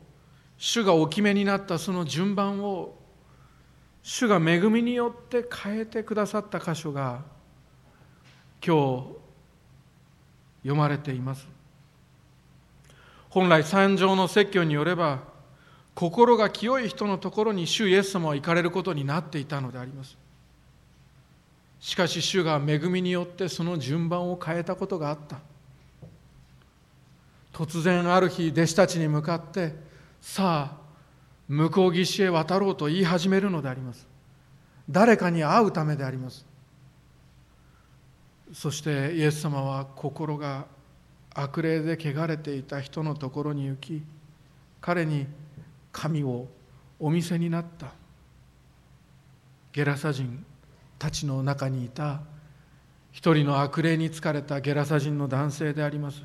[0.57, 2.95] 主がお決めになったその順番を
[4.01, 7.23] 主が恵みによって変えてくださった箇所が
[8.65, 9.05] 今日
[10.63, 11.49] 読まれています。
[13.29, 15.32] 本来三条の説教によれば
[15.95, 20.17] 心が清い人のところに主イエス様は行かれることになっていたのであります。
[21.81, 25.39] しかし主が恵みによってその順番を変えたことがあった。
[27.53, 29.75] 突然ある日弟子たちに向かって
[30.21, 30.83] さあ
[31.49, 34.07] 向こう岸へ渡ろうと言い始めるのであります。
[34.89, 36.47] 誰かに会うためであります。
[38.55, 40.67] そしてイエス様は心が
[41.35, 44.03] 悪霊で汚れていた人のところに行き
[44.81, 45.27] 彼に
[45.93, 46.49] 神を
[46.99, 47.93] お見せになった。
[49.73, 50.45] ゲラサ人
[50.99, 52.21] たちの中にいた。
[53.13, 54.61] 一人の悪霊に疲れた。
[54.61, 56.23] ゲラサ人の男性であります。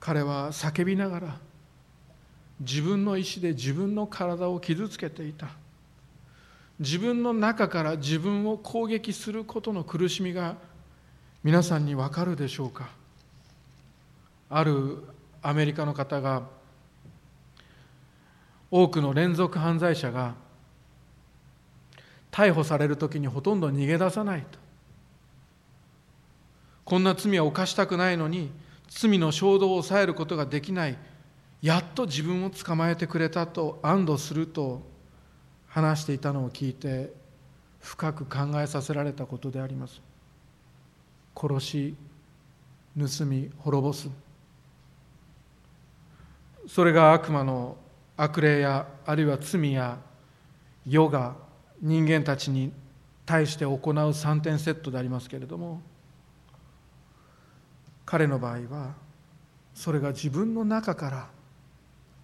[0.00, 1.38] 彼は叫びながら
[2.60, 5.48] 自分の意志で自分の体を傷つけていた。
[6.78, 10.56] 自分の中から自分を攻撃することの苦しみが
[11.42, 12.90] 皆さんに分かるでしょうか。
[14.50, 15.04] ある
[15.42, 16.42] アメリカの方が
[18.76, 20.34] 多くの連続犯罪者が
[22.32, 24.58] 逮捕される時にほとんど逃げ出さないと。
[26.84, 28.50] こんな罪は犯したくないのに
[28.88, 30.98] 罪の衝動を抑えることができない。
[31.62, 34.82] やっと自分を捕まえてくれたと安堵すると
[35.68, 37.12] 話していたのを聞いて
[37.80, 40.00] 深く考えさせられたことであります。
[41.36, 41.94] 殺し
[42.98, 44.10] 盗み滅ぼす。
[46.66, 47.76] それが悪魔の
[48.16, 49.98] 悪霊やあるいは罪や
[50.86, 51.34] 世が
[51.80, 52.72] 人間たちに
[53.26, 55.80] 対して行う3点セットでありますけれども
[58.06, 58.94] 彼の場合は
[59.74, 61.28] それが自分の中から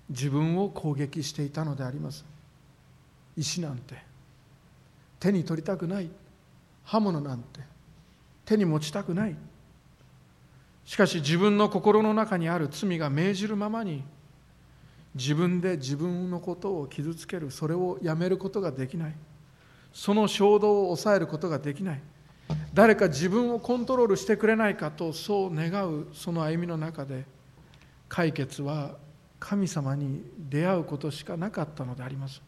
[0.09, 2.25] 自分を攻撃していたのであります。
[3.37, 3.97] 石なんて
[5.19, 6.11] 手に取りたくない
[6.85, 7.61] 刃物なんて
[8.45, 9.37] 手に持ちたくない。
[10.85, 14.03] しかし自分の心の中にある罪が命じるままに
[15.15, 19.15] 自分で自分のことを傷つけるそれをやめることができない。
[19.93, 22.01] その衝動を抑えることができない。
[22.73, 27.25] 誰か自分をコントロールしてくれないかとそう願うその歩みの中で
[28.09, 28.97] 解決は
[29.39, 32.43] 神様に出会うことしかなかったのであります。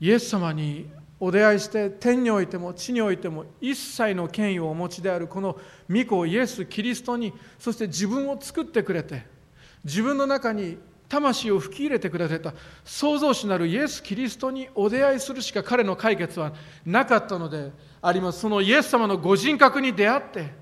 [0.00, 0.88] イエス様に
[1.20, 5.58] お出会いして天においても地においても一切の権威をお持ちであるこの
[5.90, 9.26] 御子イエス・キリストにそして自分を作ってくれて
[9.84, 12.52] 自分の中に魂を吹き入れてくださった
[12.84, 16.52] 創造主なるイエス・キリストにお出会いするしか彼の解決は
[16.84, 17.72] なかったので
[18.02, 18.40] あります。
[18.40, 20.52] そのイエス様のご人格に出会って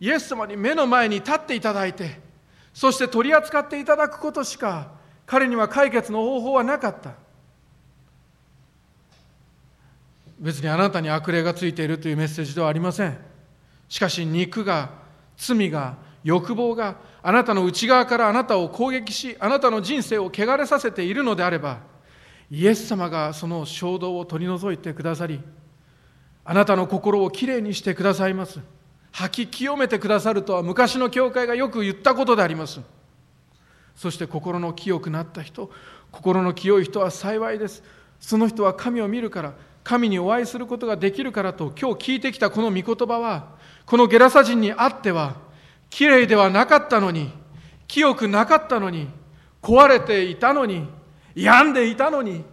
[0.00, 2.20] イエス様に目の前に立っていただいて
[2.72, 4.92] そして取り扱っていただくことしか
[5.26, 7.14] 彼には解決の方法はなかった。
[10.38, 13.16] 別にあなたに悪霊がついているというメッセージではありません。
[13.88, 14.90] しかし肉が
[15.36, 21.80] 罪が欲望があなたの内側からあなたを攻撃しあなたの人生を汚れさせているのであれば
[22.50, 25.40] イエス様がその衝動を取り除いてくださり
[26.44, 28.60] あなたの心をきれいにしてくださいます。
[29.12, 32.80] 吐き清めてくださるとは昔の教会がよく言ったことであります。
[33.94, 35.70] そして心の清くなった人
[36.10, 37.82] 心の清い人は幸いです。
[38.18, 39.52] その人は神を見るから
[39.84, 45.36] 神にお会いすることができるからと今日聞いてきたこの御言葉はこのゲラサ人にあっては
[45.92, 47.30] きれいではなかったのに
[47.86, 49.08] 清くなかったのに
[49.60, 50.88] 壊れていたのに
[51.34, 52.44] 病んでいたのに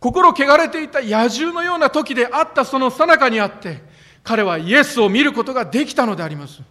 [0.00, 3.82] 心汚れていた野獣のような時であったその最中にあって
[4.24, 6.62] 彼はイエスを見ることができたのであります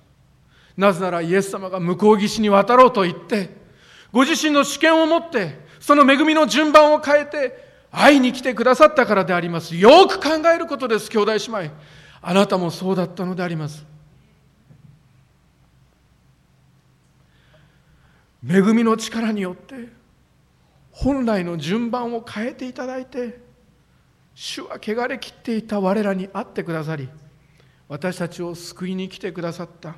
[0.76, 3.52] なぜならイエス様が向こう岸に渡ろうと言って
[4.12, 9.76] ご自身の主権を持ってその恵みの順番を変えて会いに来てくださったからであります。
[9.76, 11.72] よく考えることです、兄弟姉妹。
[12.22, 13.86] あなたもそうだったのであります。
[18.48, 19.90] 恵みの力によって
[20.92, 23.40] 本来の順番を変えていただいて
[24.34, 27.10] 主は汚れきっていた我らに会ってくださり
[27.88, 29.96] 私たちを救いに来てくださった。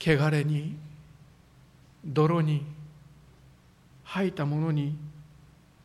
[0.00, 0.76] 汚れに
[2.02, 2.64] 泥に
[4.02, 4.96] 吐いたものに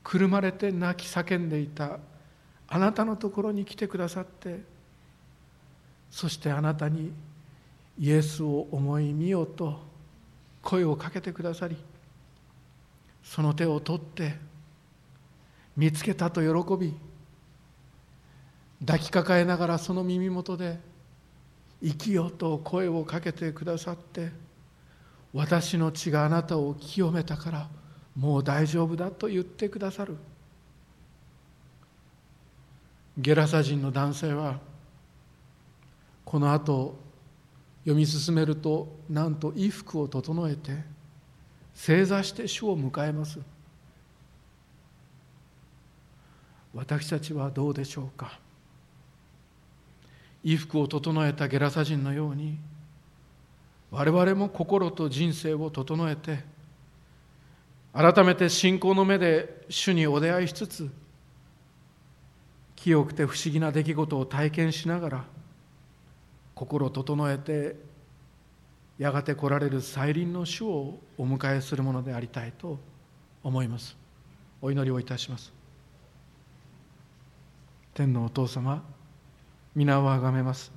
[0.01, 1.99] くるまれて泣き叫んでいた
[2.70, 4.61] あなたのところに来てくださって
[6.09, 7.11] そしてあなたに
[7.98, 9.80] イエスを思い見ようと
[10.62, 11.78] 声をかけてくださり
[13.24, 14.36] その手を取って
[15.78, 16.93] 見つけたと喜び
[18.86, 20.80] 抱きかかえながらその耳元で
[21.82, 24.32] 生きよと声をかけてくださって
[25.34, 27.70] 私の血があなたを清めたから
[28.16, 30.16] もう大丈夫だと言ってくださる。
[33.18, 34.60] ゲラサ人の男性は
[36.24, 36.98] このあと
[37.86, 40.84] 読み進めるとなんと衣服を整えて
[41.74, 43.40] 正座して主を迎えます。
[46.74, 48.40] 私たちはどうでしょうか。
[50.44, 52.58] 衣服を整えたゲラサ人のように
[53.90, 56.44] 我々も心と人生を整えて
[57.94, 60.92] 改めて信仰の目で主にお出会いしつつ
[62.76, 65.26] 清くて不思議な出来事を体験しながら
[66.56, 67.76] 心を整えて
[68.97, 72.80] やがて来られる再臨の主をお迎えするものでありたいと
[73.43, 73.95] 思います。
[74.62, 75.51] お祈りをいたします。
[77.93, 78.84] 天のお父様
[79.76, 80.72] 皆をあがめます。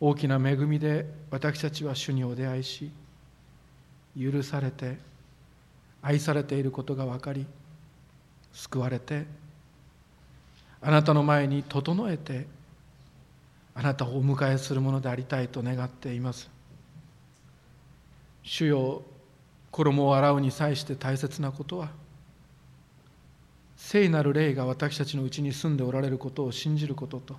[0.00, 2.90] 大きな恵みで私たちは主にお出会いし
[4.20, 4.98] 許されて
[6.02, 7.46] 愛されていることが分かり
[8.52, 9.26] 救われて
[10.80, 12.46] あなたの前に整えて
[13.82, 16.48] あなたをお迎えするものでありたいと願っています。
[18.44, 19.02] 主よ
[19.72, 21.90] 衣を洗うに際して大切なことは
[23.76, 27.36] 聖なる霊が私たちのうちに住んでおられることを信じることと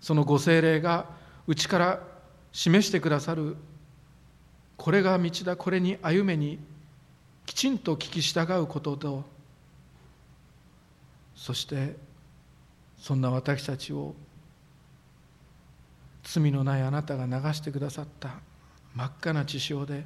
[0.00, 1.06] そのご精霊が
[1.46, 2.00] 内から
[2.52, 3.56] 示してくださる
[4.76, 6.58] これが道だこれに歩めに
[7.44, 9.24] きちんと聞き従うことと
[11.34, 11.96] そして
[12.98, 14.14] そんな私たちを
[16.24, 18.30] 罪のないあなたが流してくださった。
[18.94, 20.04] 真っ赤な血潮で。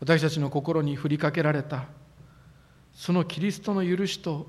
[0.00, 1.86] 私たちの心に振りかけられた。
[2.94, 4.46] そのキリストの許しと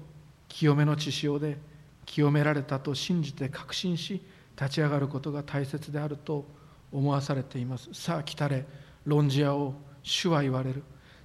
[0.47, 1.57] 清めの血潮で
[2.05, 4.21] 清められたと信じて確信し
[4.59, 6.45] 立ち上がることが大切であると
[6.91, 7.89] 思わされています。
[7.93, 8.65] さあ来たれ。
[9.05, 9.73] 論じ屋を
[10.03, 10.83] 主は言われる。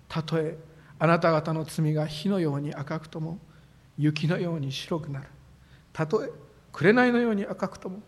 [0.08, 0.56] たとえ
[0.98, 3.38] あなた方の罪が火のように赤くとも
[3.98, 5.26] 雪のように白くなる。
[5.92, 6.30] たとえ
[6.72, 8.00] 紅のように赤くとも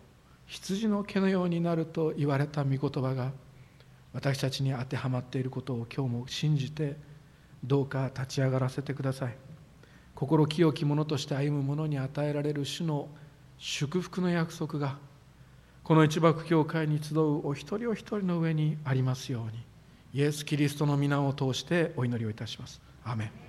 [0.47, 3.31] 羊の毛のようになると言われた御言葉が
[4.13, 6.95] 私たちに当てはまっていることを今日も信じて
[7.63, 9.35] どうか立ち上がらせてください
[10.13, 13.09] 心清き者として歩む者に与えられる主の
[13.57, 14.97] 祝福の約束が
[15.83, 19.63] この一幕教会に集うお一人お一人の上にありますように
[20.15, 22.81] イエス・キリストの皆を通してお祈りをいたします。
[23.03, 23.44] アメ